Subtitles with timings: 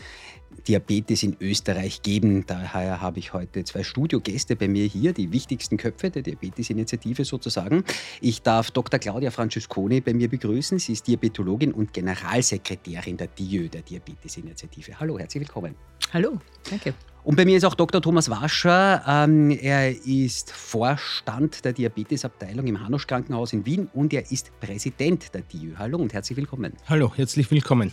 [0.66, 2.44] Diabetes in Österreich geben.
[2.46, 7.84] Daher habe ich heute zwei Studiogäste bei mir hier, die wichtigsten Köpfe der Diabetes-Initiative sozusagen.
[8.20, 8.98] Ich darf Dr.
[8.98, 10.78] Claudia Francesconi bei mir begrüßen.
[10.78, 14.98] Sie ist Diabetologin und Generalsekretärin der DIÖ, der Diabetes-Initiative.
[14.98, 15.74] Hallo, herzlich willkommen.
[16.12, 16.38] Hallo,
[16.68, 16.94] danke.
[17.24, 18.00] Und bei mir ist auch Dr.
[18.00, 19.02] Thomas Wascher.
[19.04, 25.34] Ähm, er ist Vorstand der Diabetesabteilung im Hanusch Krankenhaus in Wien und er ist Präsident
[25.34, 25.74] der DIÖ.
[25.76, 26.72] Hallo und herzlich willkommen.
[26.88, 27.92] Hallo, herzlich willkommen.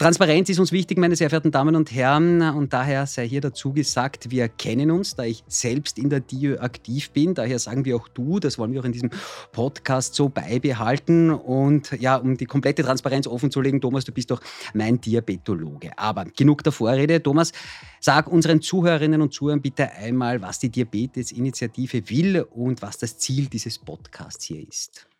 [0.00, 2.40] Transparenz ist uns wichtig, meine sehr verehrten Damen und Herren.
[2.40, 6.56] Und daher sei hier dazu gesagt, wir kennen uns, da ich selbst in der DIÖ
[6.58, 7.34] aktiv bin.
[7.34, 9.10] Daher sagen wir auch du, das wollen wir auch in diesem
[9.52, 11.28] Podcast so beibehalten.
[11.28, 14.40] Und ja, um die komplette Transparenz offenzulegen, Thomas, du bist doch
[14.72, 15.90] mein Diabetologe.
[15.98, 17.22] Aber genug der Vorrede.
[17.22, 17.52] Thomas,
[18.00, 23.48] sag unseren Zuhörerinnen und Zuhörern bitte einmal, was die Diabetes-Initiative will und was das Ziel
[23.48, 25.10] dieses Podcasts hier ist.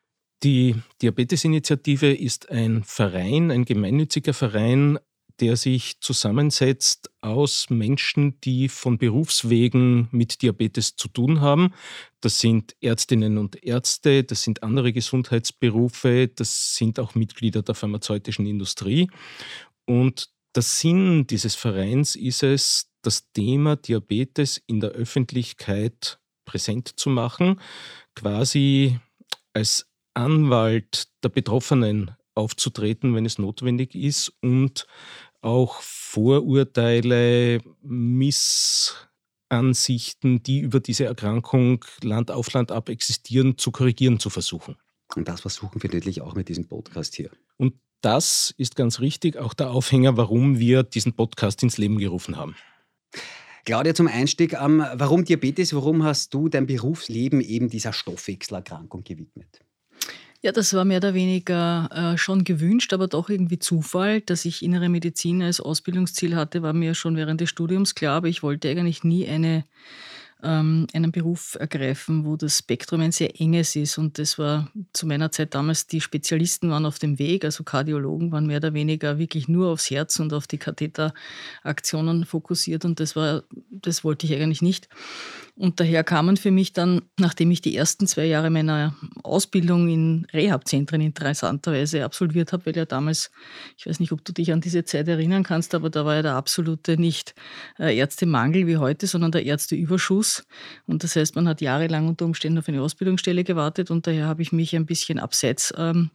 [0.42, 4.98] Die Diabetesinitiative ist ein Verein, ein gemeinnütziger Verein,
[5.38, 11.74] der sich zusammensetzt aus Menschen, die von Berufswegen mit Diabetes zu tun haben.
[12.20, 18.46] Das sind Ärztinnen und Ärzte, das sind andere Gesundheitsberufe, das sind auch Mitglieder der pharmazeutischen
[18.46, 19.10] Industrie.
[19.86, 27.08] Und der Sinn dieses Vereins ist es, das Thema Diabetes in der Öffentlichkeit präsent zu
[27.08, 27.60] machen,
[28.14, 28.98] quasi
[29.54, 34.86] als Anwalt der Betroffenen aufzutreten, wenn es notwendig ist und
[35.42, 44.30] auch Vorurteile, Missansichten, die über diese Erkrankung Land auf Land ab existieren, zu korrigieren zu
[44.30, 44.76] versuchen.
[45.16, 47.30] Und das versuchen wir natürlich auch mit diesem Podcast hier.
[47.56, 52.36] Und das ist ganz richtig auch der Aufhänger, warum wir diesen Podcast ins Leben gerufen
[52.36, 52.54] haben.
[53.64, 55.74] Claudia, zum Einstieg, ähm, warum Diabetes?
[55.74, 59.60] Warum hast du dein Berufsleben eben dieser Stoffwechselerkrankung gewidmet?
[60.42, 64.22] Ja, das war mehr oder weniger äh, schon gewünscht, aber doch irgendwie Zufall.
[64.22, 68.28] Dass ich innere Medizin als Ausbildungsziel hatte, war mir schon während des Studiums klar, aber
[68.28, 69.64] ich wollte eigentlich nie eine
[70.42, 73.98] ähm, einen Beruf ergreifen, wo das Spektrum ein sehr enges ist.
[73.98, 78.32] Und das war zu meiner Zeit damals, die Spezialisten waren auf dem Weg, also Kardiologen
[78.32, 82.84] waren mehr oder weniger wirklich nur aufs Herz und auf die Katheteraktionen fokussiert.
[82.84, 84.88] Und das war, das wollte ich eigentlich nicht.
[85.60, 90.26] Und daher kamen für mich dann, nachdem ich die ersten zwei Jahre meiner Ausbildung in
[90.32, 93.30] Rehabzentren interessanterweise absolviert habe, weil ja damals,
[93.76, 96.22] ich weiß nicht, ob du dich an diese Zeit erinnern kannst, aber da war ja
[96.22, 97.34] der absolute nicht
[97.78, 100.46] äh, Ärztemangel wie heute, sondern der Ärzteüberschuss.
[100.86, 104.40] Und das heißt, man hat jahrelang unter Umständen auf eine Ausbildungsstelle gewartet und daher habe
[104.40, 106.10] ich mich ein bisschen abseits ähm,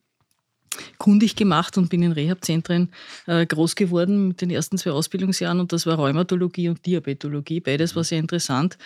[0.98, 2.90] kundig gemacht und bin in Rehabzentren
[3.28, 7.60] äh, groß geworden mit den ersten zwei Ausbildungsjahren und das war Rheumatologie und Diabetologie.
[7.60, 8.78] Beides war sehr interessant.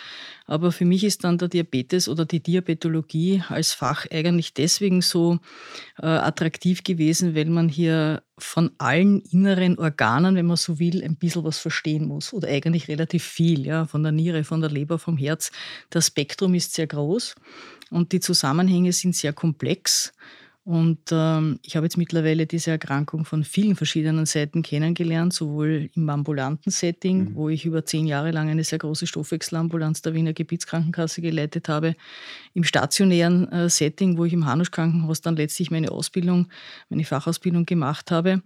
[0.46, 5.38] Aber für mich ist dann der Diabetes oder die Diabetologie als Fach eigentlich deswegen so
[5.98, 11.16] äh, attraktiv gewesen, weil man hier von allen inneren Organen, wenn man so will, ein
[11.16, 14.98] bisschen was verstehen muss oder eigentlich relativ viel, ja, von der Niere, von der Leber,
[14.98, 15.52] vom Herz.
[15.90, 17.34] Das Spektrum ist sehr groß
[17.90, 20.12] und die Zusammenhänge sind sehr komplex.
[20.62, 26.08] Und ähm, ich habe jetzt mittlerweile diese Erkrankung von vielen verschiedenen Seiten kennengelernt, sowohl im
[26.10, 27.34] ambulanten Setting, mhm.
[27.34, 31.96] wo ich über zehn Jahre lang eine sehr große Stoffwechselambulanz der Wiener Gebietskrankenkasse geleitet habe,
[32.52, 36.48] im stationären äh, Setting, wo ich im Hanusch Krankenhaus dann letztlich meine Ausbildung,
[36.90, 38.42] meine Fachausbildung gemacht habe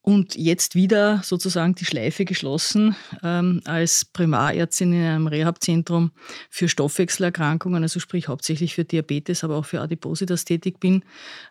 [0.00, 6.12] Und jetzt wieder sozusagen die Schleife geschlossen ähm, als Primarärztin in einem Rehabzentrum
[6.48, 11.04] für Stoffwechselerkrankungen, also sprich hauptsächlich für Diabetes, aber auch für Adipositas tätig bin,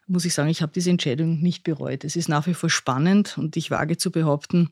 [0.07, 2.03] muss ich sagen, ich habe diese Entscheidung nicht bereut.
[2.03, 4.69] Es ist nach wie vor spannend und ich wage zu behaupten,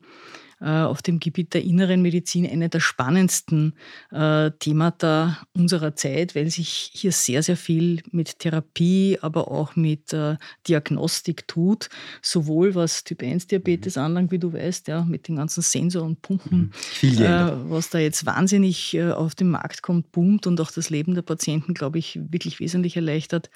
[0.64, 3.74] auf dem Gebiet der inneren Medizin eine der spannendsten
[4.10, 10.12] äh, Themata unserer Zeit, weil sich hier sehr, sehr viel mit Therapie, aber auch mit
[10.12, 10.36] äh,
[10.66, 11.88] Diagnostik tut,
[12.22, 14.02] sowohl was Typ-1-Diabetes mhm.
[14.02, 16.72] anlangt, wie du weißt, ja, mit den ganzen Sensor und Pumpen,
[17.02, 17.08] mhm.
[17.18, 21.14] äh, was da jetzt wahnsinnig äh, auf den Markt kommt, boomt und auch das Leben
[21.14, 23.50] der Patienten, glaube ich, wirklich wesentlich erleichtert,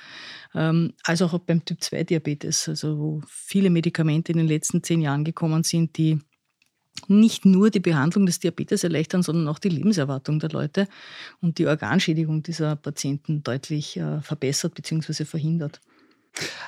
[0.54, 5.62] ähm, als auch beim Typ-2-Diabetes, also wo viele Medikamente in den letzten zehn Jahren gekommen
[5.62, 6.18] sind, die
[7.08, 10.88] nicht nur die Behandlung des Diabetes erleichtern, sondern auch die Lebenserwartung der Leute
[11.40, 15.24] und die Organschädigung dieser Patienten deutlich äh, verbessert bzw.
[15.24, 15.80] verhindert.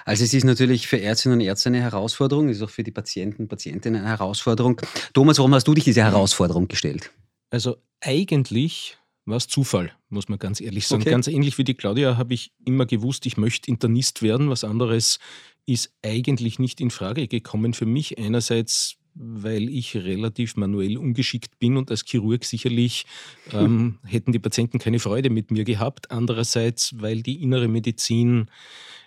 [0.04, 2.90] Also es ist natürlich für Ärztinnen und Ärzte eine Herausforderung, es ist auch für die
[2.90, 4.80] Patienten und Patientinnen eine Herausforderung.
[5.14, 7.10] Thomas, warum hast du dich diese Herausforderung gestellt?
[7.50, 11.02] Also eigentlich war es Zufall, muss man ganz ehrlich sagen.
[11.02, 11.10] Okay.
[11.10, 14.50] Ganz ähnlich wie die Claudia habe ich immer gewusst, ich möchte Internist werden.
[14.50, 15.20] Was anderes
[15.64, 18.18] ist eigentlich nicht in Frage gekommen für mich.
[18.18, 23.06] Einerseits weil ich relativ manuell ungeschickt bin und als Chirurg sicherlich
[23.52, 26.10] ähm, hätten die Patienten keine Freude mit mir gehabt.
[26.10, 28.46] Andererseits, weil die innere Medizin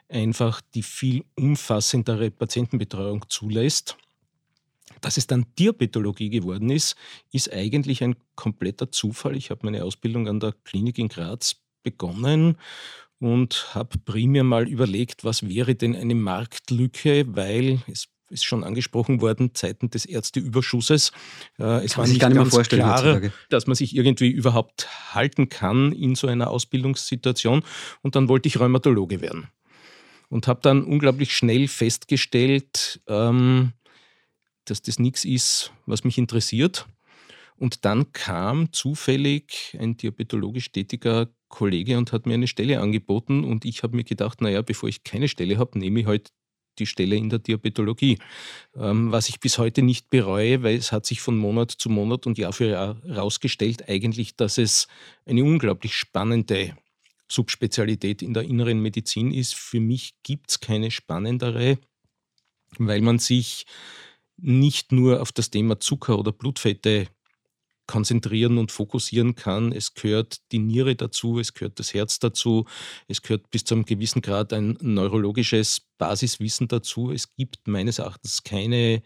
[0.10, 3.98] einfach die viel umfassendere Patientenbetreuung zulässt.
[5.02, 6.96] Dass es dann Diabetologie geworden ist,
[7.32, 9.36] ist eigentlich ein kompletter Zufall.
[9.36, 12.58] Ich habe meine Ausbildung an der Klinik in Graz begonnen
[13.20, 19.22] und habe primär mal überlegt, was wäre denn eine Marktlücke, weil es ist schon angesprochen
[19.22, 21.12] worden, Zeiten des Ärzteüberschusses.
[21.60, 26.16] Äh, es kann war nicht ganz klar, dass man sich irgendwie überhaupt halten kann in
[26.16, 27.64] so einer Ausbildungssituation.
[28.02, 29.48] Und dann wollte ich Rheumatologe werden.
[30.30, 33.74] Und habe dann unglaublich schnell festgestellt, ähm,
[34.66, 36.88] dass das nichts ist, was mich interessiert.
[37.58, 43.44] Und dann kam zufällig ein diabetologisch tätiger Kollege und hat mir eine Stelle angeboten.
[43.44, 46.32] Und ich habe mir gedacht, naja, bevor ich keine Stelle habe, nehme ich halt
[46.80, 48.20] die Stelle in der Diabetologie,
[48.76, 52.28] ähm, was ich bis heute nicht bereue, weil es hat sich von Monat zu Monat
[52.28, 54.88] und Jahr für Jahr herausgestellt, eigentlich, dass es
[55.26, 56.76] eine unglaublich spannende
[57.28, 59.56] Subspezialität in der inneren Medizin ist.
[59.56, 61.80] Für mich gibt es keine spannendere,
[62.78, 63.66] weil man sich
[64.38, 67.08] nicht nur auf das Thema Zucker oder Blutfette
[67.88, 69.72] konzentrieren und fokussieren kann.
[69.72, 72.66] Es gehört die Niere dazu, es gehört das Herz dazu,
[73.08, 77.12] es gehört bis zu einem gewissen Grad ein neurologisches Basiswissen dazu.
[77.12, 79.04] Es gibt meines Erachtens keine,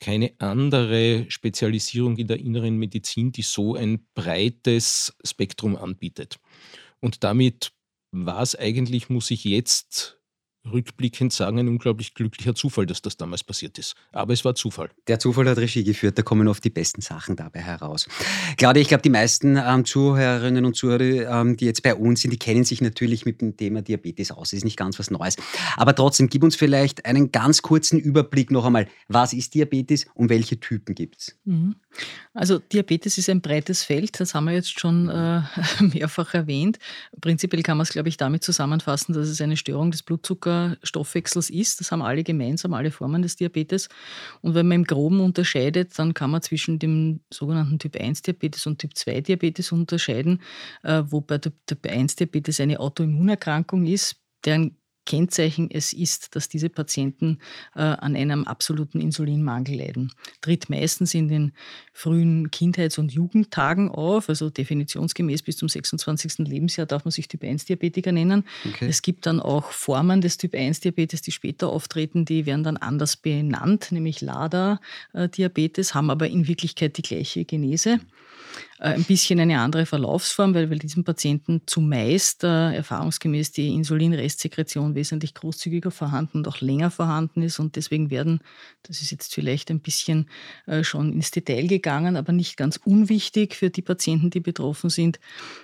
[0.00, 6.38] keine andere Spezialisierung in der inneren Medizin, die so ein breites Spektrum anbietet.
[7.00, 7.72] Und damit
[8.12, 10.18] war es eigentlich, muss ich jetzt
[10.70, 13.94] rückblickend sagen, ein unglaublich glücklicher Zufall, dass das damals passiert ist.
[14.12, 14.90] Aber es war Zufall.
[15.06, 18.08] Der Zufall hat Regie geführt, da kommen oft die besten Sachen dabei heraus.
[18.56, 22.30] Claudia, ich glaube, die meisten ähm, Zuhörerinnen und Zuhörer, ähm, die jetzt bei uns sind,
[22.30, 24.50] die kennen sich natürlich mit dem Thema Diabetes aus.
[24.50, 25.36] Das ist nicht ganz was Neues.
[25.76, 28.88] Aber trotzdem, gib uns vielleicht einen ganz kurzen Überblick noch einmal.
[29.08, 31.36] Was ist Diabetes und welche Typen gibt es?
[31.44, 31.76] Mhm.
[32.32, 35.42] Also Diabetes ist ein breites Feld, das haben wir jetzt schon äh,
[35.80, 36.78] mehrfach erwähnt.
[37.20, 40.02] Prinzipiell kann man es, glaube ich, damit zusammenfassen, dass es eine Störung des
[40.54, 41.80] Blutzuckerstoffwechsels ist.
[41.80, 43.88] Das haben alle gemeinsam, alle Formen des Diabetes.
[44.42, 49.72] Und wenn man im Groben unterscheidet, dann kann man zwischen dem sogenannten Typ-1-Diabetes und Typ-2-Diabetes
[49.72, 50.40] unterscheiden,
[50.82, 57.38] äh, wobei Typ-1-Diabetes eine Autoimmunerkrankung ist, deren Kennzeichen es ist, dass diese Patienten
[57.74, 60.12] äh, an einem absoluten Insulinmangel leiden.
[60.40, 61.52] Tritt meistens in den
[61.92, 66.38] frühen Kindheits- und Jugendtagen auf, also definitionsgemäß bis zum 26.
[66.38, 68.44] Lebensjahr darf man sich Typ-1-Diabetiker nennen.
[68.66, 68.86] Okay.
[68.88, 73.92] Es gibt dann auch Formen des Typ-1-Diabetes, die später auftreten, die werden dann anders benannt,
[73.92, 78.00] nämlich LADA-Diabetes, haben aber in Wirklichkeit die gleiche Genese.
[78.78, 84.94] Äh, ein bisschen eine andere Verlaufsform, weil bei diesen Patienten zumeist äh, erfahrungsgemäß die Insulinrestsekretion
[84.96, 87.60] wesentlich großzügiger vorhanden und auch länger vorhanden ist.
[87.60, 88.40] Und deswegen werden,
[88.82, 90.28] das ist jetzt vielleicht ein bisschen
[90.66, 95.20] äh, schon ins Detail gegangen, aber nicht ganz unwichtig für die Patienten, die betroffen sind,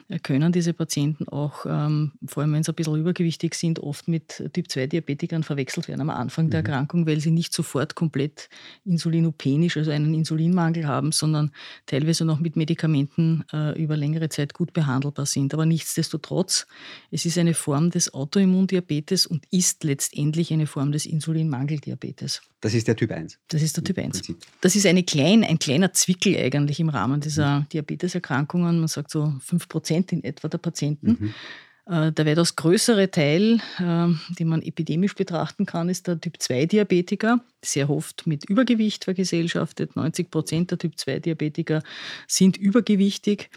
[0.08, 4.06] äh, können diese Patienten auch, ähm, vor allem wenn sie ein bisschen übergewichtig sind, oft
[4.06, 6.50] mit Typ-2-Diabetikern verwechselt werden am Anfang mhm.
[6.50, 8.48] der Erkrankung, weil sie nicht sofort komplett
[8.84, 11.50] insulinopenisch, also einen Insulinmangel haben, sondern
[11.86, 12.99] teilweise noch mit Medikamenten
[13.52, 15.54] äh, über längere Zeit gut behandelbar sind.
[15.54, 16.66] Aber nichtsdestotrotz,
[17.10, 22.42] es ist eine Form des Autoimmundiabetes und ist letztendlich eine Form des Insulinmangeldiabetes.
[22.60, 23.38] Das ist der Typ 1.
[23.48, 24.22] Das ist der Typ 1.
[24.60, 27.68] Das ist eine klein, ein kleiner Zwickel eigentlich im Rahmen dieser mhm.
[27.72, 28.78] Diabeteserkrankungen.
[28.78, 31.16] Man sagt so 5% in etwa der Patienten.
[31.20, 31.34] Mhm.
[31.86, 37.90] Äh, der weitaus größere Teil, ähm, den man epidemisch betrachten kann, ist der Typ-2-Diabetiker, sehr
[37.90, 39.96] oft mit Übergewicht vergesellschaftet.
[39.96, 41.82] 90 Prozent der Typ-2-Diabetiker
[42.26, 43.50] sind übergewichtig.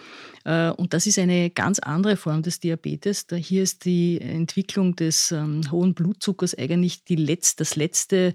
[0.46, 3.27] Äh, und das ist eine ganz andere Form des Diabetes.
[3.32, 8.34] Hier ist die Entwicklung des ähm, hohen Blutzuckers eigentlich letzte, das letzte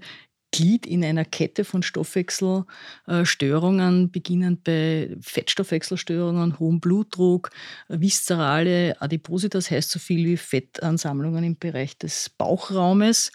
[0.51, 7.51] Glied in einer Kette von Stoffwechselstörungen, beginnend bei Fettstoffwechselstörungen, hohem Blutdruck,
[7.87, 13.31] viszerale Adipositas heißt so viel wie Fettansammlungen im Bereich des Bauchraumes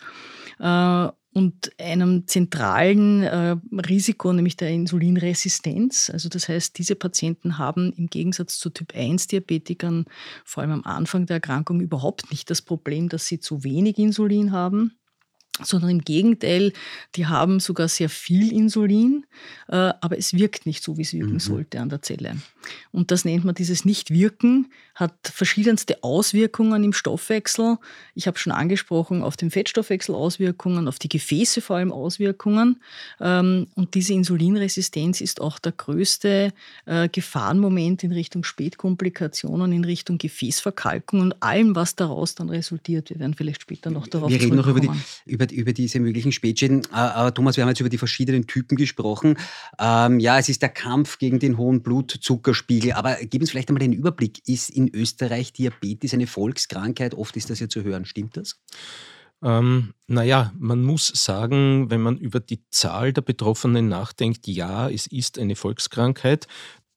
[0.58, 6.10] äh, und einem zentralen äh, Risiko, nämlich der Insulinresistenz.
[6.10, 10.06] Also das heißt, diese Patienten haben im Gegensatz zu Typ-1-Diabetikern
[10.44, 14.52] vor allem am Anfang der Erkrankung überhaupt nicht das Problem, dass sie zu wenig Insulin
[14.52, 14.96] haben
[15.62, 16.72] sondern im Gegenteil,
[17.14, 19.24] die haben sogar sehr viel Insulin,
[19.68, 21.40] äh, aber es wirkt nicht so, wie es wirken mhm.
[21.40, 22.36] sollte an der Zelle.
[22.92, 27.78] Und das nennt man dieses Nichtwirken, hat verschiedenste Auswirkungen im Stoffwechsel.
[28.14, 32.80] Ich habe schon angesprochen, auf den Fettstoffwechsel Auswirkungen, auf die Gefäße vor allem Auswirkungen.
[33.20, 36.52] Ähm, und diese Insulinresistenz ist auch der größte
[36.86, 43.10] äh, Gefahrenmoment in Richtung Spätkomplikationen, in Richtung Gefäßverkalkung und allem, was daraus dann resultiert.
[43.10, 44.90] Wir werden vielleicht später noch darauf Wir reden noch über die,
[45.26, 46.82] über über, über diese möglichen Spätschäden.
[46.94, 49.36] Äh, äh, Thomas, wir haben jetzt über die verschiedenen Typen gesprochen.
[49.78, 52.92] Ähm, ja, es ist der Kampf gegen den hohen Blutzuckerspiegel.
[52.92, 54.46] Aber geben uns vielleicht einmal den Überblick.
[54.46, 57.14] Ist in Österreich Diabetes eine Volkskrankheit?
[57.14, 58.04] Oft ist das ja zu hören.
[58.04, 58.60] Stimmt das?
[59.42, 65.06] Ähm, naja, man muss sagen, wenn man über die Zahl der Betroffenen nachdenkt, ja, es
[65.06, 66.46] ist eine Volkskrankheit.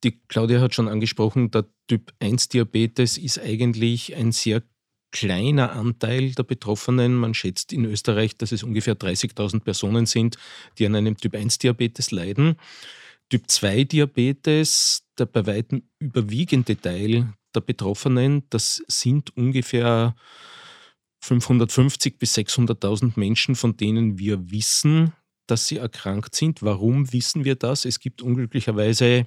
[0.03, 4.61] Die Claudia hat schon angesprochen, der Typ 1 Diabetes ist eigentlich ein sehr
[5.17, 7.15] kleiner Anteil der Betroffenen.
[7.15, 10.37] Man schätzt in Österreich, dass es ungefähr 30.000 Personen sind,
[10.77, 12.57] die an einem Typ-1-Diabetes leiden.
[13.29, 20.15] Typ-2-Diabetes, der bei weitem überwiegende Teil der Betroffenen, das sind ungefähr
[21.21, 25.13] 550 bis 600.000 Menschen, von denen wir wissen,
[25.47, 26.61] dass sie erkrankt sind.
[26.61, 27.85] Warum wissen wir das?
[27.85, 29.25] Es gibt unglücklicherweise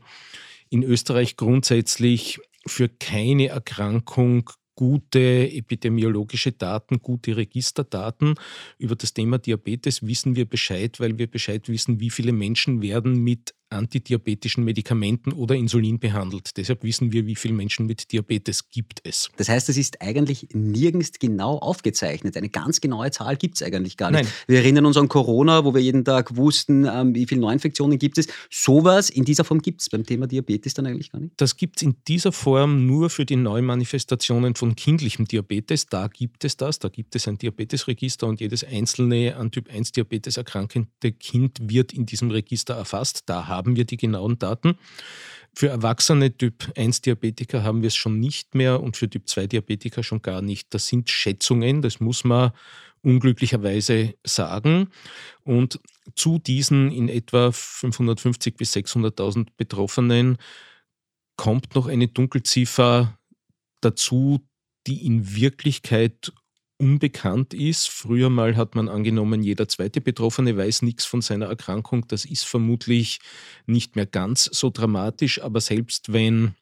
[0.69, 8.35] in Österreich grundsätzlich für keine Erkrankung gute epidemiologische Daten, gute Registerdaten.
[8.79, 13.23] Über das Thema Diabetes wissen wir Bescheid, weil wir Bescheid wissen, wie viele Menschen werden
[13.23, 16.57] mit antidiabetischen Medikamenten oder Insulin behandelt.
[16.57, 19.31] Deshalb wissen wir, wie viele Menschen mit Diabetes gibt es.
[19.37, 22.37] Das heißt, es ist eigentlich nirgends genau aufgezeichnet.
[22.37, 24.25] Eine ganz genaue Zahl gibt es eigentlich gar nicht.
[24.25, 24.33] Nein.
[24.49, 28.19] Wir erinnern uns an Corona, wo wir jeden Tag wussten, ähm, wie viele Neuinfektionen gibt
[28.19, 28.27] es.
[28.51, 31.35] Sowas in dieser Form gibt es beim Thema Diabetes dann eigentlich gar nicht.
[31.37, 35.87] Das gibt es in dieser Form nur für die Neumanifestationen von kindlichem Diabetes.
[35.87, 36.79] Da gibt es das.
[36.79, 41.93] Da gibt es ein Diabetesregister und jedes einzelne an Typ 1 Diabetes erkrankende Kind wird
[41.93, 43.23] in diesem Register erfasst.
[43.27, 44.79] Da haben wir die genauen Daten.
[45.55, 49.49] Für erwachsene Typ 1 Diabetiker haben wir es schon nicht mehr und für Typ 2
[49.49, 50.73] Diabetiker schon gar nicht.
[50.75, 52.53] Das sind Schätzungen, das muss man
[53.03, 54.91] unglücklicherweise sagen.
[55.43, 55.81] Und
[56.15, 60.39] zu diesen in etwa 550 bis 600.000 Betroffenen
[61.37, 63.19] kommt noch eine Dunkelziffer
[63.81, 64.41] dazu,
[64.87, 66.33] die in Wirklichkeit
[66.79, 67.89] unbekannt ist.
[67.89, 72.07] Früher mal hat man angenommen, jeder zweite Betroffene weiß nichts von seiner Erkrankung.
[72.09, 73.21] Das ist vermutlich
[73.67, 76.55] nicht mehr ganz so dramatisch, aber selbst wenn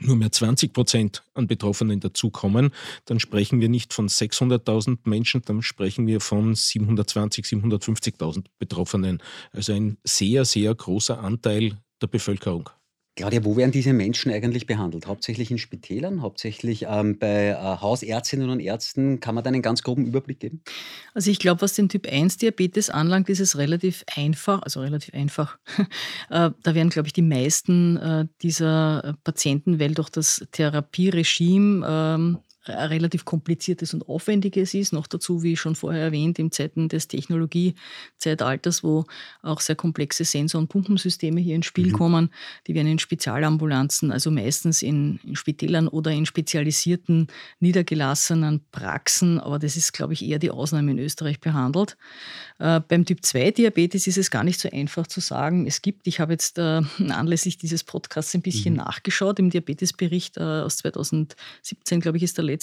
[0.00, 2.70] nur mehr 20 Prozent an Betroffenen dazukommen,
[3.04, 9.22] dann sprechen wir nicht von 600.000 Menschen, dann sprechen wir von 720, 750.000 Betroffenen.
[9.52, 12.70] Also ein sehr, sehr großer Anteil der Bevölkerung.
[13.16, 15.06] Claudia, wo werden diese Menschen eigentlich behandelt?
[15.06, 19.20] Hauptsächlich in Spitälern, hauptsächlich ähm, bei äh, Hausärztinnen und Ärzten?
[19.20, 20.62] Kann man da einen ganz groben Überblick geben?
[21.14, 25.14] Also ich glaube, was den Typ 1 Diabetes anlangt, ist es relativ einfach, also relativ
[25.14, 25.58] einfach.
[26.30, 31.86] äh, da werden, glaube ich, die meisten äh, dieser äh, Patienten, weil durch das Therapieregime
[31.88, 34.92] ähm, relativ kompliziertes und aufwendiges ist.
[34.92, 39.04] Noch dazu, wie schon vorher erwähnt, im Zeiten des Technologiezeitalters, wo
[39.42, 41.92] auch sehr komplexe Sensor- und Pumpensysteme hier ins Spiel mhm.
[41.92, 42.30] kommen.
[42.66, 47.28] Die werden in Spezialambulanzen, also meistens in, in Spitälern oder in spezialisierten,
[47.60, 51.96] niedergelassenen Praxen, aber das ist, glaube ich, eher die Ausnahme in Österreich behandelt.
[52.58, 55.66] Äh, beim Typ-2-Diabetes ist es gar nicht so einfach zu sagen.
[55.66, 58.80] Es gibt, ich habe jetzt äh, anlässlich dieses Podcasts ein bisschen mhm.
[58.80, 62.53] nachgeschaut, im Diabetesbericht äh, aus 2017, glaube ich, ist der letzte,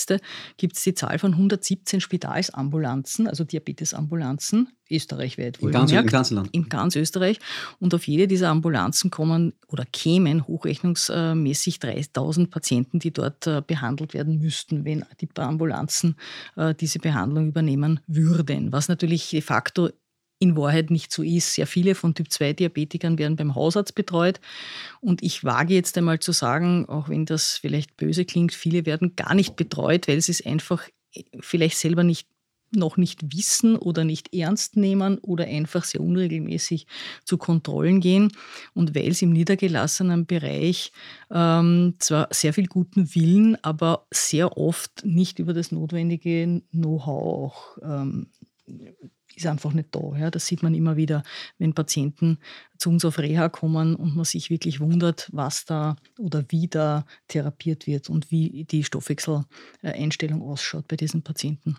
[0.57, 6.49] gibt es die Zahl von 117 Spitalsambulanzen, also Diabetesambulanzen, österreichweit in ganz, Im ganzen Land.
[6.51, 7.39] In ganz Österreich.
[7.79, 14.13] Und auf jede dieser Ambulanzen kommen oder kämen hochrechnungsmäßig 3000 Patienten, die dort äh, behandelt
[14.13, 16.15] werden müssten, wenn die Ambulanzen
[16.55, 18.71] äh, diese Behandlung übernehmen würden.
[18.71, 19.89] Was natürlich de facto
[20.41, 21.53] in Wahrheit nicht so ist.
[21.53, 24.41] Sehr viele von Typ-2-Diabetikern werden beim Hausarzt betreut.
[24.99, 29.15] Und ich wage jetzt einmal zu sagen, auch wenn das vielleicht böse klingt, viele werden
[29.15, 30.83] gar nicht betreut, weil sie es einfach
[31.39, 32.27] vielleicht selber nicht
[32.73, 36.87] noch nicht wissen oder nicht ernst nehmen oder einfach sehr unregelmäßig
[37.25, 38.31] zu Kontrollen gehen.
[38.73, 40.93] Und weil es im niedergelassenen Bereich
[41.29, 47.77] ähm, zwar sehr viel guten Willen, aber sehr oft nicht über das notwendige Know-how auch
[47.83, 48.27] ähm,
[49.41, 50.15] ist einfach nicht da.
[50.17, 50.31] Ja.
[50.31, 51.23] Das sieht man immer wieder,
[51.57, 52.37] wenn Patienten
[52.77, 57.05] zu uns auf Reha kommen und man sich wirklich wundert, was da oder wie da
[57.27, 61.77] therapiert wird und wie die Stoffwechseleinstellung ausschaut bei diesen Patienten.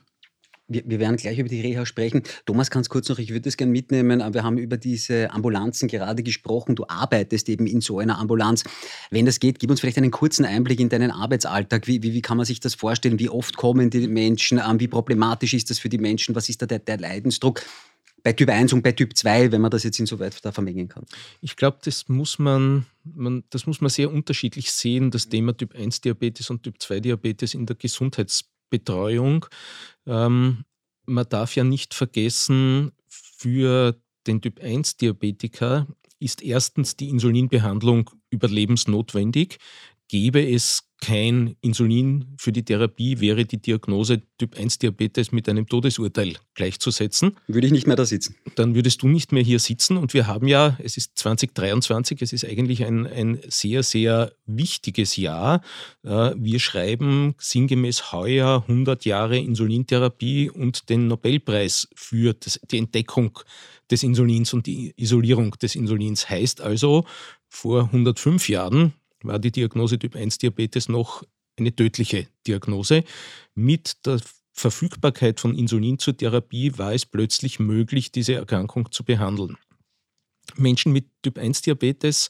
[0.68, 2.22] Wir, wir, werden gleich über die Reha sprechen.
[2.46, 4.22] Thomas, ganz kurz noch, ich würde es gerne mitnehmen.
[4.32, 6.76] Wir haben über diese Ambulanzen gerade gesprochen.
[6.76, 8.64] Du arbeitest eben in so einer Ambulanz.
[9.10, 11.86] Wenn das geht, gib uns vielleicht einen kurzen Einblick in deinen Arbeitsalltag.
[11.86, 13.18] Wie, wie, wie kann man sich das vorstellen?
[13.18, 14.60] Wie oft kommen die Menschen?
[14.78, 16.34] Wie problematisch ist das für die Menschen?
[16.34, 17.62] Was ist da der, der Leidensdruck?
[18.22, 21.04] bei Typ 1 und bei Typ 2, wenn man das jetzt insoweit da vermengen kann?
[21.40, 25.74] Ich glaube, das muss man, man, das muss man sehr unterschiedlich sehen, das Thema Typ
[25.74, 27.76] 1 Diabetes und Typ 2 Diabetes in der
[28.72, 29.46] Gesundheitsbetreuung.
[30.06, 30.64] Ähm,
[31.06, 35.86] man darf ja nicht vergessen, für den Typ-1-Diabetiker
[36.20, 39.58] ist erstens die Insulinbehandlung überlebensnotwendig.
[40.12, 45.66] Gäbe es kein Insulin für die Therapie, wäre die Diagnose Typ 1 Diabetes mit einem
[45.66, 47.38] Todesurteil gleichzusetzen.
[47.46, 48.36] Würde ich nicht mehr da sitzen.
[48.56, 49.96] Dann würdest du nicht mehr hier sitzen.
[49.96, 55.16] Und wir haben ja, es ist 2023, es ist eigentlich ein, ein sehr, sehr wichtiges
[55.16, 55.62] Jahr.
[56.02, 63.38] Äh, wir schreiben sinngemäß heuer 100 Jahre Insulintherapie und den Nobelpreis für das, die Entdeckung
[63.90, 66.28] des Insulins und die Isolierung des Insulins.
[66.28, 67.06] Heißt also,
[67.48, 68.92] vor 105 Jahren
[69.24, 71.22] war die Diagnose Typ 1 Diabetes noch
[71.58, 73.04] eine tödliche Diagnose.
[73.54, 74.20] Mit der
[74.52, 79.56] Verfügbarkeit von Insulin zur Therapie war es plötzlich möglich, diese Erkrankung zu behandeln.
[80.56, 82.28] Menschen mit Typ 1 Diabetes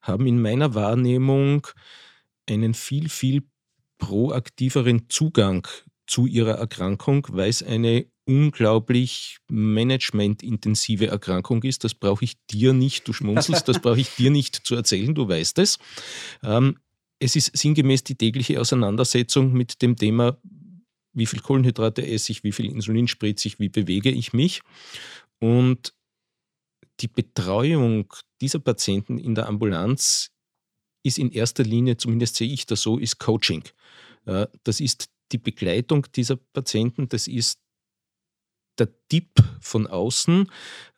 [0.00, 1.66] haben in meiner Wahrnehmung
[2.48, 3.42] einen viel, viel
[3.98, 5.66] proaktiveren Zugang
[6.06, 11.82] zu ihrer Erkrankung, weil es eine unglaublich managementintensive Erkrankung ist.
[11.84, 15.26] Das brauche ich dir nicht, du schmunzelst, das brauche ich dir nicht zu erzählen, du
[15.26, 15.78] weißt es.
[16.42, 16.78] Ähm,
[17.18, 20.36] es ist sinngemäß die tägliche Auseinandersetzung mit dem Thema,
[21.14, 24.60] wie viel Kohlenhydrate esse ich, wie viel Insulin spritze ich, wie bewege ich mich.
[25.40, 25.94] Und
[27.00, 28.12] die Betreuung
[28.42, 30.30] dieser Patienten in der Ambulanz
[31.02, 33.64] ist in erster Linie, zumindest sehe ich das so, ist Coaching.
[34.26, 37.58] Äh, das ist die Begleitung dieser Patienten, das ist
[38.78, 40.50] der Tipp von außen.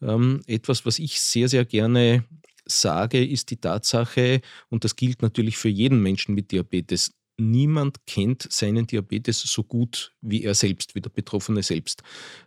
[0.02, 2.24] Ähm, etwas, was ich sehr, sehr gerne
[2.66, 8.46] sage, ist die Tatsache, und das gilt natürlich für jeden Menschen mit Diabetes, niemand kennt
[8.52, 12.02] seinen Diabetes so gut wie er selbst, wie der Betroffene selbst.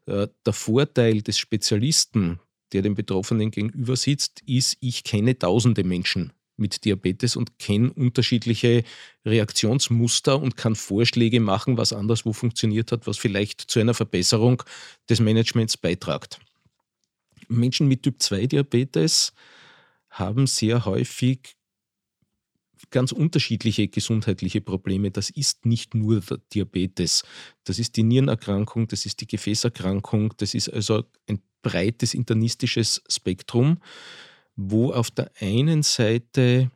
[0.05, 2.39] Äh, der Vorteil des Spezialisten,
[2.71, 8.83] der dem Betroffenen gegenüber sitzt, ist, ich kenne tausende Menschen mit Diabetes und kenne unterschiedliche
[9.25, 14.63] Reaktionsmuster und kann Vorschläge machen, was anderswo funktioniert hat, was vielleicht zu einer Verbesserung
[15.09, 16.39] des Managements beitragt.
[17.47, 19.33] Menschen mit Typ-2-Diabetes
[20.09, 21.55] haben sehr häufig
[22.91, 25.11] ganz unterschiedliche gesundheitliche Probleme.
[25.11, 27.23] Das ist nicht nur der Diabetes.
[27.63, 33.79] Das ist die Nierenerkrankung, das ist die Gefäßerkrankung, das ist also ein breites internistisches Spektrum
[34.55, 36.71] wo auf der einen Seite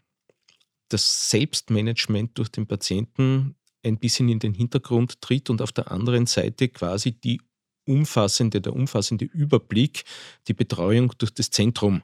[0.90, 6.26] das Selbstmanagement durch den Patienten ein bisschen in den Hintergrund tritt und auf der anderen
[6.26, 7.42] Seite quasi die
[7.86, 10.04] umfassende, der umfassende Überblick,
[10.48, 12.04] die Betreuung durch das Zentrum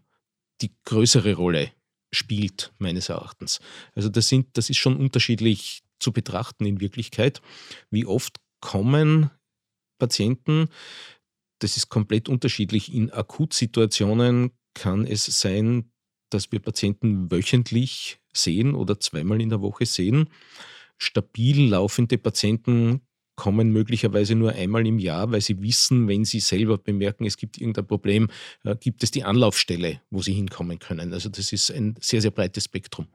[0.61, 1.71] die größere Rolle
[2.11, 3.59] spielt, meines Erachtens.
[3.95, 7.41] Also das, sind, das ist schon unterschiedlich zu betrachten in Wirklichkeit.
[7.89, 9.29] Wie oft kommen
[9.99, 10.69] Patienten,
[11.59, 15.91] das ist komplett unterschiedlich, in Akutsituationen kann es sein,
[16.29, 20.29] dass wir Patienten wöchentlich sehen oder zweimal in der Woche sehen.
[20.97, 23.01] Stabil laufende Patienten
[23.35, 27.57] kommen möglicherweise nur einmal im Jahr, weil sie wissen, wenn sie selber bemerken, es gibt
[27.57, 28.29] irgendein Problem,
[28.63, 31.13] äh, gibt es die Anlaufstelle, wo sie hinkommen können.
[31.13, 33.07] Also das ist ein sehr, sehr breites Spektrum.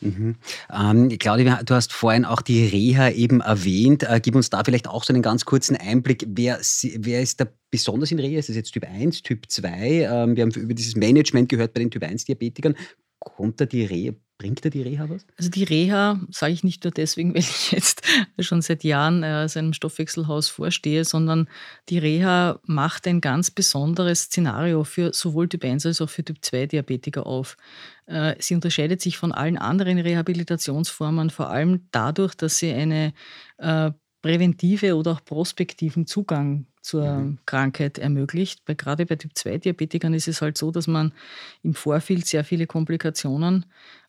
[0.00, 0.36] Mhm.
[0.72, 4.02] Ähm, Claudia, du hast vorhin auch die Reha eben erwähnt.
[4.02, 6.24] Äh, gib uns da vielleicht auch so einen ganz kurzen Einblick.
[6.28, 8.38] Wer, wer ist da besonders in Reha?
[8.38, 9.68] Ist das jetzt Typ 1, Typ 2?
[9.70, 12.74] Ähm, wir haben über dieses Management gehört bei den Typ 1-Diabetikern.
[13.18, 15.24] Kommt da die Reha, Bringt da die Reha was?
[15.38, 18.02] Also die Reha sage ich nicht nur deswegen, weil ich jetzt
[18.40, 21.48] schon seit Jahren äh, seinem Stoffwechselhaus vorstehe, sondern
[21.88, 26.38] die Reha macht ein ganz besonderes Szenario für sowohl Typ 1 als auch für Typ
[26.40, 27.56] 2 Diabetiker auf.
[28.06, 33.14] Äh, sie unterscheidet sich von allen anderen Rehabilitationsformen vor allem dadurch, dass sie eine
[33.58, 37.38] äh, präventive oder auch prospektiven Zugang zur mhm.
[37.46, 38.64] Krankheit ermöglicht.
[38.66, 41.12] Bei, gerade bei Typ-2-Diabetikern ist es halt so, dass man
[41.62, 43.64] im Vorfeld sehr viele Komplikationen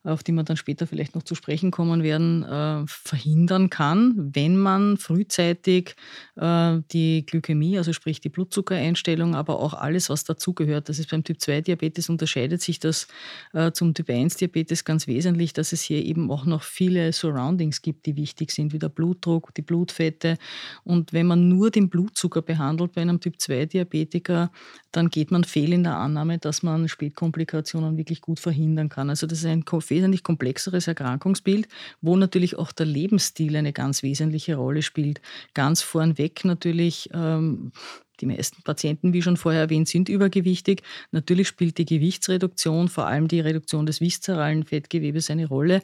[0.06, 4.56] auf die wir dann später vielleicht noch zu sprechen kommen werden, äh, verhindern kann, wenn
[4.56, 5.96] man frühzeitig
[6.36, 10.88] äh, die Glykämie, also sprich die Blutzuckereinstellung, aber auch alles, was dazugehört.
[10.88, 13.08] Das ist beim Typ-2-Diabetes unterscheidet sich das
[13.52, 18.16] äh, zum Typ-1-Diabetes ganz wesentlich, dass es hier eben auch noch viele Surroundings gibt, die
[18.16, 20.38] wichtig sind, wie der Blutdruck, die Blutfette.
[20.84, 24.50] Und wenn man nur den Blutzucker behandelt bei einem Typ-2-Diabetiker,
[24.92, 29.10] dann geht man fehl in der Annahme, dass man Spätkomplikationen wirklich gut verhindern kann.
[29.10, 31.68] Also das ist ein wesentlich komplexeres Erkrankungsbild,
[32.00, 35.20] wo natürlich auch der Lebensstil eine ganz wesentliche Rolle spielt.
[35.54, 37.72] Ganz vornweg natürlich ähm,
[38.20, 40.82] die meisten Patienten, wie schon vorher erwähnt, sind übergewichtig.
[41.10, 45.82] Natürlich spielt die Gewichtsreduktion, vor allem die Reduktion des viszeralen Fettgewebes eine Rolle.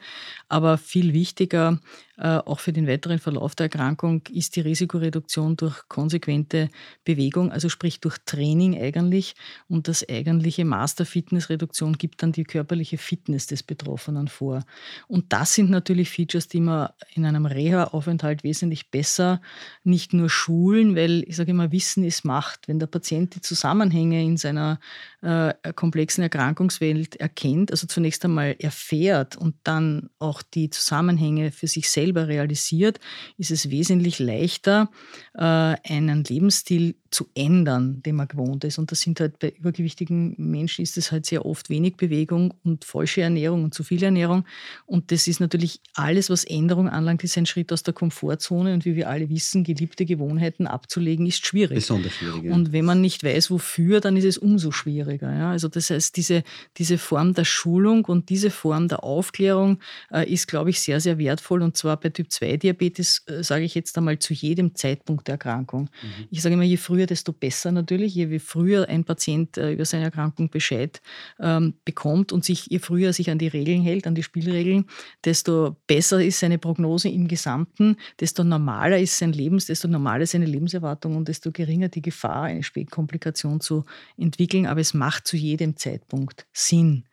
[0.48, 1.80] Aber viel wichtiger,
[2.16, 6.68] äh, auch für den weiteren Verlauf der Erkrankung, ist die Risikoreduktion durch konsequente
[7.04, 9.34] Bewegung, also sprich durch Training eigentlich.
[9.68, 14.64] Und das eigentliche Maß der Fitnessreduktion gibt dann die körperliche Fitness des Betroffenen vor.
[15.08, 19.40] Und das sind natürlich Features, die man in einem Reha-Aufenthalt wesentlich besser
[19.84, 24.22] nicht nur schulen, weil ich sage immer, Wissen ist macht, wenn der Patient die Zusammenhänge
[24.22, 24.80] in seiner
[25.22, 31.90] äh, komplexen Erkrankungswelt erkennt, also zunächst einmal erfährt und dann auch die Zusammenhänge für sich
[31.90, 32.98] selber realisiert,
[33.38, 34.90] ist es wesentlich leichter,
[35.34, 38.78] äh, einen Lebensstil zu ändern, den man gewohnt ist.
[38.78, 42.84] Und das sind halt bei übergewichtigen Menschen ist es halt sehr oft wenig Bewegung und
[42.84, 44.44] falsche Ernährung und zu viel Ernährung.
[44.86, 48.74] Und das ist natürlich alles, was Änderung anlangt, ist ein Schritt aus der Komfortzone.
[48.74, 51.76] Und wie wir alle wissen, geliebte Gewohnheiten abzulegen, ist schwierig.
[51.76, 52.44] Besonders schwierig.
[52.44, 52.54] Ja.
[52.54, 55.32] Und wenn man nicht weiß, wofür, dann ist es umso schwieriger.
[55.32, 55.50] Ja?
[55.50, 56.42] Also das heißt, diese,
[56.78, 59.78] diese Form der Schulung und diese Form der Aufklärung
[60.12, 61.62] äh, ist, glaube ich, sehr, sehr wertvoll.
[61.62, 65.90] Und zwar bei Typ-2-Diabetes, äh, sage ich jetzt einmal, zu jedem Zeitpunkt der Erkrankung.
[66.02, 66.26] Mhm.
[66.30, 68.14] Ich sage immer, je früher desto besser natürlich.
[68.14, 71.00] Je früher ein Patient äh, über seine Erkrankung Bescheid
[71.40, 74.86] ähm, bekommt und sich, je früher sich an die Regeln hält, an die Spielregeln,
[75.24, 80.32] desto besser ist seine Prognose im Gesamten, desto normaler ist sein Lebens, desto normaler ist
[80.32, 83.84] seine Lebenserwartung und desto geringer die Gefahr, eine Spätkomplikation zu
[84.16, 84.66] entwickeln.
[84.66, 87.04] Aber es macht zu jedem Zeitpunkt Sinn.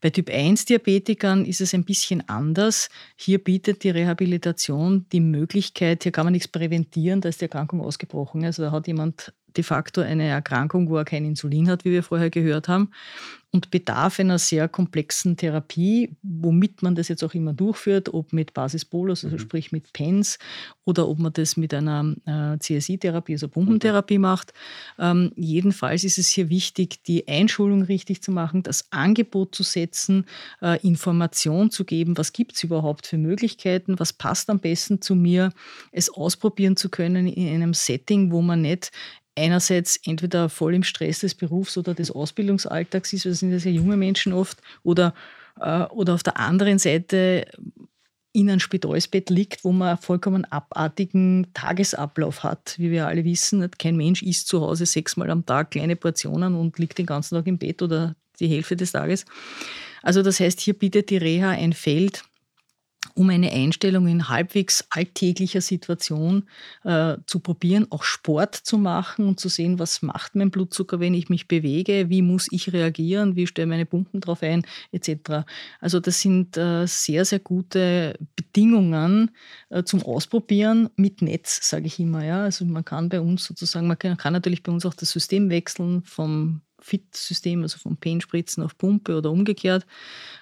[0.00, 2.88] Bei Typ-1-Diabetikern ist es ein bisschen anders.
[3.16, 7.80] Hier bietet die Rehabilitation die Möglichkeit, hier kann man nichts präventieren, da ist die Erkrankung
[7.80, 8.44] ausgebrochen.
[8.44, 12.02] Also da hat jemand de facto eine Erkrankung, wo er kein Insulin hat, wie wir
[12.02, 12.90] vorher gehört haben
[13.50, 18.52] und bedarf einer sehr komplexen Therapie, womit man das jetzt auch immer durchführt, ob mit
[18.52, 19.40] Basisbolus, also mhm.
[19.40, 20.38] sprich mit PENS,
[20.84, 24.52] oder ob man das mit einer äh, CSI-Therapie, also Pumpentherapie macht.
[24.98, 30.26] Ähm, jedenfalls ist es hier wichtig, die Einschulung richtig zu machen, das Angebot zu setzen,
[30.60, 35.14] äh, Information zu geben, was gibt es überhaupt für Möglichkeiten, was passt am besten zu
[35.14, 35.52] mir,
[35.90, 38.90] es ausprobieren zu können in einem Setting, wo man nicht
[39.38, 43.72] einerseits entweder voll im Stress des Berufs oder des Ausbildungsalltags ist, das sind ja sehr
[43.72, 45.14] junge Menschen oft, oder,
[45.60, 47.46] äh, oder auf der anderen Seite
[48.32, 52.74] in ein Spitalsbett liegt, wo man einen vollkommen abartigen Tagesablauf hat.
[52.78, 56.78] Wie wir alle wissen, kein Mensch isst zu Hause sechsmal am Tag kleine Portionen und
[56.78, 59.24] liegt den ganzen Tag im Bett oder die Hälfte des Tages.
[60.02, 62.22] Also das heißt, hier bietet die Reha ein Feld,
[63.14, 66.44] um eine Einstellung in halbwegs alltäglicher Situation
[66.84, 71.14] äh, zu probieren, auch Sport zu machen und zu sehen, was macht mein Blutzucker, wenn
[71.14, 75.44] ich mich bewege, wie muss ich reagieren, wie stelle meine Pumpen drauf ein, etc.
[75.80, 79.30] Also das sind äh, sehr, sehr gute Bedingungen
[79.70, 82.24] äh, zum Ausprobieren mit Netz, sage ich immer.
[82.24, 82.42] Ja?
[82.42, 85.50] Also man kann bei uns sozusagen, man kann, kann natürlich bei uns auch das System
[85.50, 89.86] wechseln vom FIT-System, also vom Penspritzen auf Pumpe oder umgekehrt.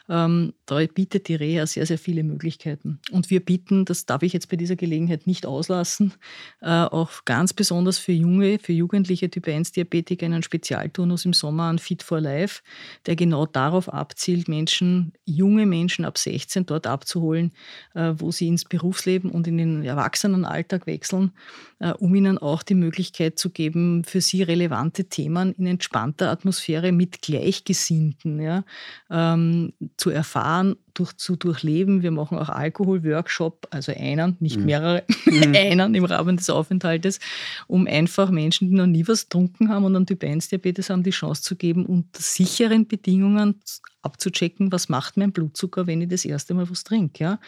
[0.08, 3.00] Ähm, da bietet die Reha sehr, sehr viele Möglichkeiten.
[3.10, 6.14] Und wir bieten, das darf ich jetzt bei dieser Gelegenheit nicht auslassen,
[6.60, 11.78] äh, auch ganz besonders für junge, für jugendliche Typ 1-Diabetiker einen Spezialturnus im Sommer an
[11.78, 12.62] Fit for Life,
[13.06, 17.52] der genau darauf abzielt, Menschen, junge Menschen ab 16 dort abzuholen,
[17.94, 21.32] äh, wo sie ins Berufsleben und in den Erwachsenenalltag wechseln,
[21.80, 26.92] äh, um ihnen auch die Möglichkeit zu geben, für sie relevante Themen in entspannter Atmosphäre
[26.92, 28.64] mit Gleichgesinnten ja,
[29.10, 32.02] ähm, zu erfahren, durch, zu durchleben.
[32.02, 34.66] Wir machen auch Alkohol-Workshop, also einen, nicht mhm.
[34.66, 35.54] mehrere, mhm.
[35.56, 37.18] einen im Rahmen des Aufenthaltes,
[37.66, 41.42] um einfach Menschen, die noch nie was getrunken haben und einen Typ-1-Diabetes haben, die Chance
[41.42, 43.60] zu geben, unter sicheren Bedingungen
[44.02, 47.24] abzuchecken, was macht mein Blutzucker, wenn ich das erste Mal was trinke.
[47.24, 47.40] Ja?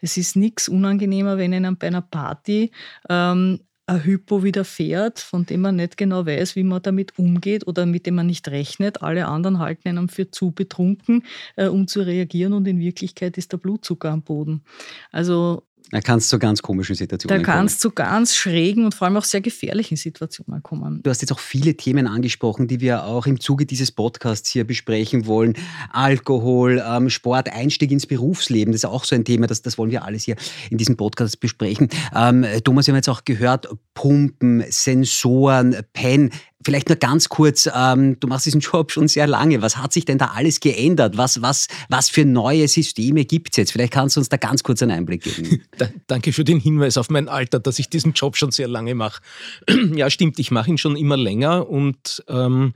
[0.00, 2.70] Es ist nichts unangenehmer, wenn ich bei einer Party
[3.08, 7.84] ähm, ein Hypo widerfährt, von dem man nicht genau weiß, wie man damit umgeht oder
[7.86, 9.02] mit dem man nicht rechnet.
[9.02, 11.24] Alle anderen halten einen für zu betrunken,
[11.56, 14.62] äh, um zu reagieren und in Wirklichkeit ist der Blutzucker am Boden.
[15.12, 17.46] Also Da kannst du zu ganz komischen Situationen kommen.
[17.46, 21.00] Da kannst du zu ganz schrägen und vor allem auch sehr gefährlichen Situationen kommen.
[21.04, 24.66] Du hast jetzt auch viele Themen angesprochen, die wir auch im Zuge dieses Podcasts hier
[24.66, 25.54] besprechen wollen.
[25.92, 29.92] Alkohol, ähm, Sport, Einstieg ins Berufsleben, das ist auch so ein Thema, das, das wollen
[29.92, 30.34] wir alles hier
[30.68, 31.88] in diesem Podcast besprechen.
[32.12, 36.32] Ähm, Thomas, wir haben jetzt auch gehört, Pumpen, Sensoren, Pen.
[36.64, 39.60] Vielleicht nur ganz kurz, ähm, du machst diesen Job schon sehr lange.
[39.62, 41.16] Was hat sich denn da alles geändert?
[41.16, 43.72] Was, was, was für neue Systeme gibt es jetzt?
[43.72, 45.62] Vielleicht kannst du uns da ganz kurz einen Einblick geben.
[46.06, 49.22] Danke für den Hinweis auf mein Alter, dass ich diesen Job schon sehr lange mache.
[49.94, 52.72] ja, stimmt, ich mache ihn schon immer länger und ähm,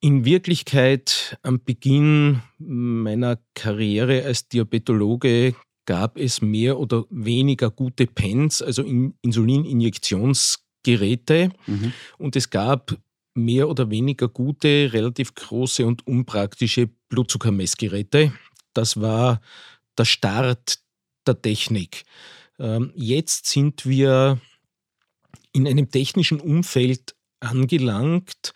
[0.00, 5.54] in Wirklichkeit am Beginn meiner Karriere als Diabetologe
[5.86, 8.82] gab es mehr oder weniger gute Pens, also
[9.22, 11.92] Insulininjektions Geräte mhm.
[12.16, 12.96] und es gab
[13.34, 18.32] mehr oder weniger gute, relativ große und unpraktische Blutzuckermessgeräte.
[18.72, 19.40] Das war
[19.98, 20.78] der Start
[21.26, 22.04] der Technik.
[22.58, 24.40] Ähm, jetzt sind wir
[25.52, 28.54] in einem technischen Umfeld angelangt,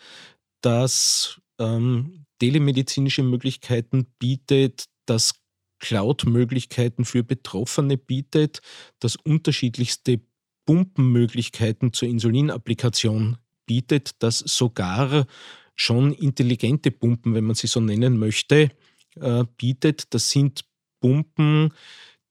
[0.63, 5.35] das ähm, telemedizinische Möglichkeiten bietet, das
[5.81, 8.61] Cloud-Möglichkeiten für Betroffene bietet,
[9.01, 10.21] das unterschiedlichste
[10.67, 15.27] Pumpenmöglichkeiten zur Insulinapplikation bietet, das sogar
[15.75, 18.71] schon intelligente Pumpen, wenn man sie so nennen möchte,
[19.17, 20.13] äh, bietet.
[20.15, 20.65] Das sind
[21.01, 21.73] Pumpen,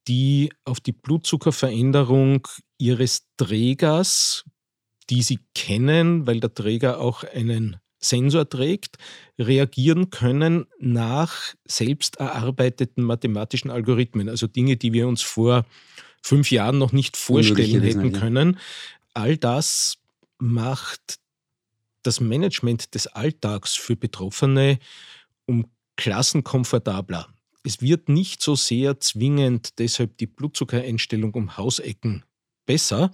[0.08, 4.46] die auf die Blutzuckerveränderung ihres Trägers,
[5.10, 8.98] die sie kennen, weil der Träger auch einen Sensor trägt,
[9.38, 15.66] reagieren können nach selbst erarbeiteten mathematischen Algorithmen, also Dinge, die wir uns vor
[16.22, 18.60] fünf Jahren noch nicht vorstellen hätten können.
[19.14, 19.98] All das
[20.38, 21.20] macht
[22.04, 24.80] das Management des Alltags für Betroffene
[25.46, 27.28] um Klassen komfortabler.
[27.64, 32.24] Es wird nicht so sehr zwingend deshalb die Blutzuckereinstellung um Hausecken
[32.66, 33.12] besser,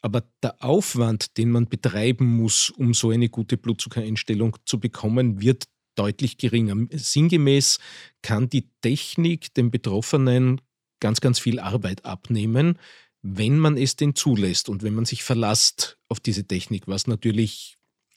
[0.00, 5.64] aber der Aufwand, den man betreiben muss, um so eine gute Blutzuckereinstellung zu bekommen, wird
[5.96, 6.76] deutlich geringer.
[6.92, 7.78] Sinngemäß
[8.22, 10.60] kann die Technik den Betroffenen
[11.04, 12.78] ganz, ganz viel Arbeit abnehmen,
[13.20, 17.76] wenn man es denn zulässt und wenn man sich verlasst auf diese Technik, was natürlich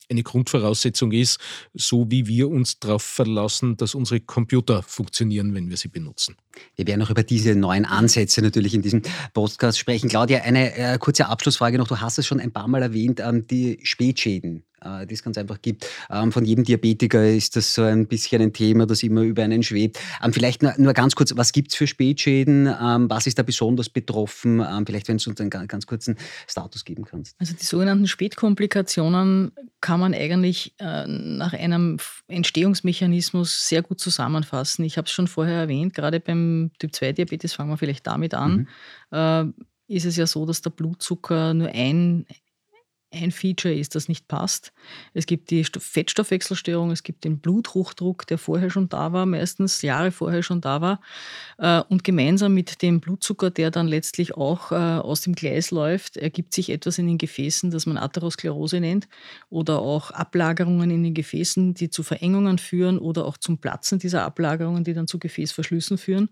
[0.10, 1.38] eine Grundvoraussetzung ist,
[1.74, 6.38] so wie wir uns darauf verlassen, dass unsere Computer funktionieren, wenn wir sie benutzen.
[6.78, 9.02] Wir werden auch über diese neuen Ansätze natürlich in diesem
[9.34, 10.08] Podcast sprechen.
[10.10, 11.90] Claudia, eine äh, kurze Abschlussfrage noch.
[11.90, 15.62] Du hast es schon ein paar Mal erwähnt, ähm, die Spätschäden die es ganz einfach
[15.62, 15.88] gibt.
[16.10, 19.64] Ähm, von jedem Diabetiker ist das so ein bisschen ein Thema, das immer über einen
[19.64, 20.00] schwebt.
[20.24, 22.68] Ähm, vielleicht nur, nur ganz kurz, was gibt es für Spätschäden?
[22.68, 24.64] Ähm, was ist da besonders betroffen?
[24.86, 26.16] vielleicht, wenn du uns einen ganz kurzen
[26.48, 27.36] Status geben kannst.
[27.40, 34.86] Also die sogenannten Spätkomplikationen kann man eigentlich äh, nach einem Entstehungsmechanismus sehr gut zusammenfassen.
[34.86, 38.68] Ich habe es schon vorher erwähnt, gerade beim Typ-2-Diabetes, fangen wir vielleicht damit an,
[39.12, 39.54] mhm.
[39.88, 42.26] äh, ist es ja so, dass der Blutzucker nur ein
[43.12, 44.74] ein Feature ist, das nicht passt.
[45.14, 50.12] Es gibt die Fettstoffwechselstörung, es gibt den Bluthochdruck, der vorher schon da war, meistens Jahre
[50.12, 51.00] vorher schon da war.
[51.58, 56.18] Äh, und gemeinsam mit dem Blutzucker, der dann letztlich auch äh, aus dem Gleis läuft,
[56.18, 59.08] ergibt sich etwas in den Gefäßen, das man Atherosklerose nennt,
[59.50, 64.26] oder auch Ablagerungen in den Gefäßen, die zu Verengungen führen oder auch zum Platzen dieser
[64.26, 66.30] Ablagerungen, die dann zu Gefäßverschlüssen führen.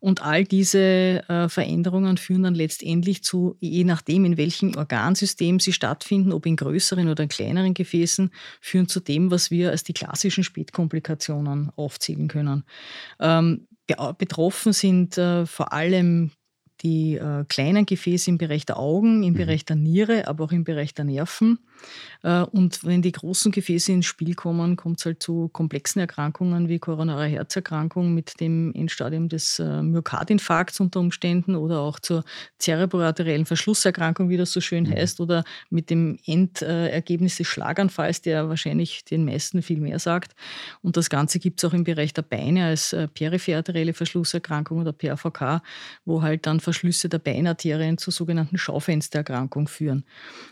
[0.00, 5.72] Und all diese äh, Veränderungen führen dann letztendlich zu, je nachdem, in welchem Organsystem sie
[5.72, 9.84] stattfinden, stattfinden, ob in größeren oder in kleineren Gefäßen, führen zu dem, was wir als
[9.84, 12.64] die klassischen Spätkomplikationen aufzählen können.
[13.18, 13.66] Ähm,
[14.18, 16.30] betroffen sind äh, vor allem
[16.82, 19.38] die äh, kleinen Gefäße im Bereich der Augen, im mhm.
[19.38, 21.58] Bereich der Niere, aber auch im Bereich der Nerven.
[22.22, 26.68] Äh, und wenn die großen Gefäße ins Spiel kommen, kommt es halt zu komplexen Erkrankungen
[26.68, 32.24] wie koronare Herzerkrankung mit dem Endstadium des äh, Myokardinfarkts unter Umständen oder auch zur
[32.58, 34.92] zerebroarteriellen Verschlusserkrankung, wie das so schön mhm.
[34.92, 40.34] heißt, oder mit dem Endergebnis des Schlaganfalls, der wahrscheinlich den meisten viel mehr sagt.
[40.82, 44.92] Und das Ganze gibt es auch im Bereich der Beine als äh, peripherarterielle Verschlusserkrankung oder
[44.92, 45.62] PAVK,
[46.04, 50.04] wo halt dann Verschlüsse der Beinarterien zur sogenannten Schaufenstererkrankung führen.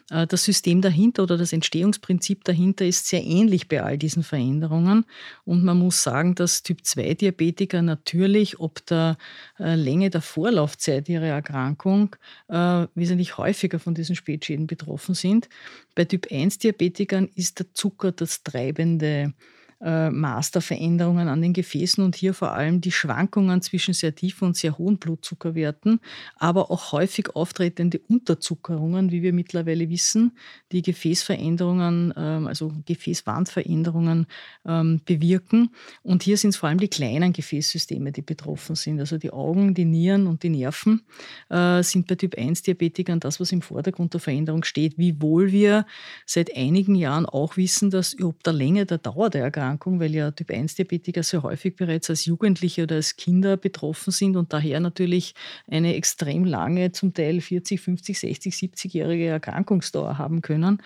[0.08, 5.04] Das System dahinter dahinter oder das Entstehungsprinzip dahinter ist sehr ähnlich bei all diesen Veränderungen.
[5.44, 9.18] Und man muss sagen, dass Typ-2-Diabetiker natürlich ob der
[9.58, 12.16] äh, Länge der Vorlaufzeit ihrer Erkrankung
[12.48, 15.48] äh, wesentlich häufiger von diesen Spätschäden betroffen sind.
[15.94, 19.34] Bei Typ-1-Diabetikern ist der Zucker das treibende
[19.80, 24.76] Masterveränderungen an den Gefäßen und hier vor allem die Schwankungen zwischen sehr tiefen und sehr
[24.76, 26.00] hohen Blutzuckerwerten,
[26.36, 30.32] aber auch häufig auftretende Unterzuckerungen, wie wir mittlerweile wissen,
[30.72, 34.26] die Gefäßveränderungen, ähm, also Gefäßwandveränderungen
[34.66, 35.70] ähm, bewirken.
[36.02, 38.98] Und hier sind es vor allem die kleinen Gefäßsysteme, die betroffen sind.
[38.98, 41.02] Also die Augen, die Nieren und die Nerven
[41.50, 45.86] äh, sind bei Typ-1-Diabetikern das, was im Vordergrund der Veränderung steht, wiewohl wir
[46.26, 50.30] seit einigen Jahren auch wissen, dass ob der Länge der Dauer der Erkrankung, weil ja
[50.30, 55.34] Typ-1-Diabetiker sehr häufig bereits als Jugendliche oder als Kinder betroffen sind und daher natürlich
[55.70, 60.82] eine extrem lange, zum Teil 40, 50, 60, 70-jährige Erkrankungsdauer haben können.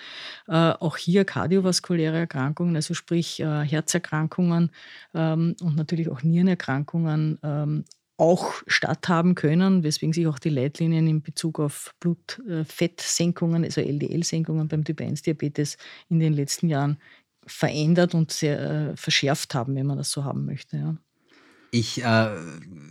[0.49, 4.71] Äh, auch hier kardiovaskuläre Erkrankungen, also sprich äh, Herzerkrankungen
[5.15, 7.85] ähm, und natürlich auch Nierenerkrankungen ähm,
[8.23, 14.85] auch statthaben können, weswegen sich auch die Leitlinien in Bezug auf Blutfettsenkungen, also LDL-Senkungen beim
[14.85, 15.77] Typ-1-Diabetes
[16.09, 16.99] in den letzten Jahren
[17.47, 18.61] verändert und sehr
[18.93, 20.77] äh, verschärft haben, wenn man das so haben möchte.
[20.77, 20.97] Ja.
[21.75, 22.29] Ich, äh,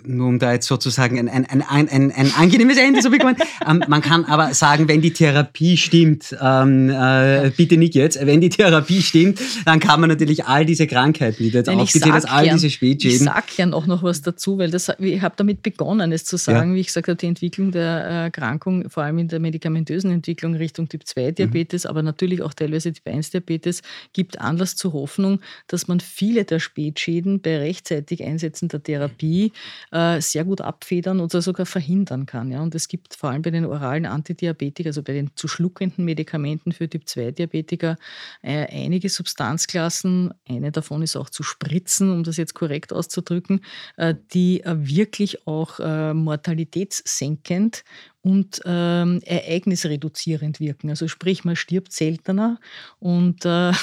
[0.06, 3.36] nur um da jetzt sozusagen ein, ein, ein, ein, ein angenehmes Ende zu bekommen.
[3.67, 8.41] ähm, man kann aber sagen, wenn die Therapie stimmt, ähm, äh, bitte nicht jetzt, wenn
[8.41, 12.26] die Therapie stimmt, dann kann man natürlich all diese Krankheiten, die du jetzt aufgezählt hast,
[12.26, 13.17] all diese Spätschäden.
[13.17, 16.38] Ich sag gern auch noch was dazu, weil das, ich habe damit begonnen, es zu
[16.38, 16.76] sagen, ja.
[16.76, 20.89] wie ich gesagt habe, die Entwicklung der Erkrankung, vor allem in der medikamentösen Entwicklung Richtung
[20.89, 21.89] Typ 2 Diabetes, mhm.
[21.91, 23.82] aber natürlich auch teilweise Typ 1 Diabetes,
[24.13, 29.51] gibt Anlass zur Hoffnung, dass man viele der Spätschäden bei rechtzeitig Einsetzen der Therapie
[29.91, 32.51] äh, sehr gut abfedern oder sogar verhindern kann.
[32.51, 32.62] Ja.
[32.62, 36.71] Und es gibt vor allem bei den oralen Antidiabetika, also bei den zu schluckenden Medikamenten
[36.71, 37.97] für Typ-2-Diabetiker,
[38.41, 43.62] äh, einige Substanzklassen, eine davon ist auch zu spritzen, um das jetzt korrekt auszudrücken,
[43.97, 47.84] äh, die äh, wirklich auch äh, mortalitätssenkend
[48.21, 50.89] und ähm, ereignisreduzierend wirken.
[50.89, 52.60] Also sprich, man stirbt seltener
[52.99, 53.71] und äh,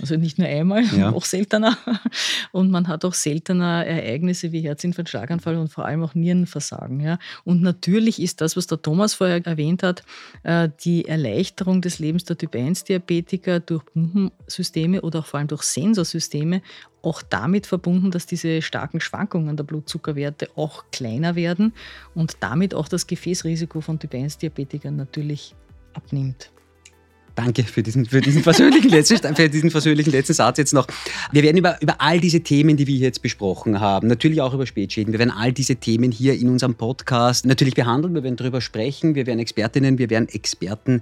[0.00, 1.12] Also nicht nur einmal, ja.
[1.14, 1.78] auch seltener.
[2.52, 7.00] Und man hat auch seltener Ereignisse wie Herzinfarkt, Schlaganfall und vor allem auch Nierenversagen.
[7.00, 7.18] Ja.
[7.44, 10.02] Und natürlich ist das, was der Thomas vorher erwähnt hat,
[10.42, 16.60] äh, die Erleichterung des Lebens der Typ-1-Diabetiker durch Pumpensysteme oder auch vor allem durch Sensorsysteme
[17.04, 21.72] auch damit verbunden, dass diese starken Schwankungen der Blutzuckerwerte auch kleiner werden
[22.14, 25.54] und damit auch das Gefäßrisiko von Typ-1-Diabetikern natürlich
[25.92, 26.50] abnimmt.
[27.34, 30.86] Danke für diesen, für diesen, persönlichen, letzten, für diesen persönlichen letzten Satz jetzt noch.
[31.32, 34.66] Wir werden über, über all diese Themen, die wir jetzt besprochen haben, natürlich auch über
[34.66, 38.14] Spätschäden, wir werden all diese Themen hier in unserem Podcast natürlich behandeln.
[38.14, 39.14] Wir werden darüber sprechen.
[39.14, 41.00] Wir werden Expertinnen, wir werden Experten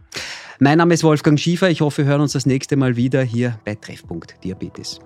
[0.58, 1.68] Mein Name ist Wolfgang Schiefer.
[1.68, 5.00] Ich hoffe, wir hören uns das nächste Mal wieder hier bei Treffpunkt Diabetes.